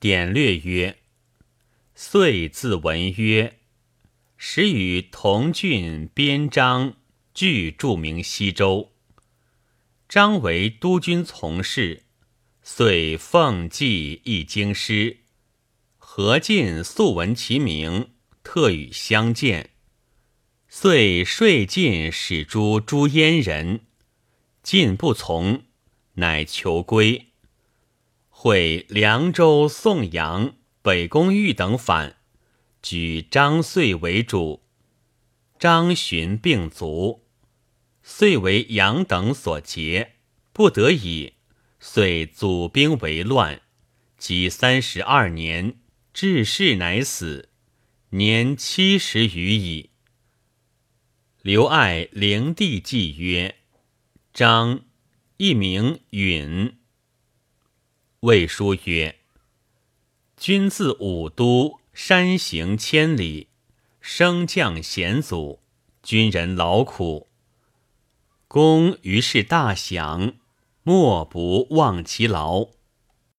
[0.00, 0.96] 典略曰：
[1.94, 3.58] 遂自闻曰，
[4.38, 6.96] 始与同郡边章
[7.34, 8.92] 俱著名西周。
[10.08, 12.04] 张为督军从事，
[12.62, 15.18] 遂奉祭一京师。
[15.98, 18.12] 何进素闻其名，
[18.42, 19.68] 特与相见。
[20.66, 23.80] 遂说进使诸朱燕人，
[24.62, 25.64] 进不从，
[26.14, 27.26] 乃求归。
[28.42, 32.16] 会凉州、宋阳、北宫玉等反，
[32.80, 34.62] 举张遂为主。
[35.58, 37.26] 张巡病卒，
[38.02, 40.12] 遂为杨等所劫，
[40.54, 41.34] 不得已，
[41.80, 43.60] 遂祖兵为乱。
[44.16, 45.76] 及三十二年，
[46.14, 47.50] 致仕乃死，
[48.08, 49.90] 年七十余矣。
[51.42, 53.56] 刘爱灵帝记曰：
[54.32, 54.80] 张，
[55.36, 56.79] 一名允。
[58.20, 59.16] 魏书曰
[60.36, 63.48] ：“君自武都，山行千里，
[63.98, 65.60] 升降险阻，
[66.02, 67.28] 军人劳苦。
[68.46, 70.34] 公于是大享，
[70.82, 72.68] 莫不忘其劳。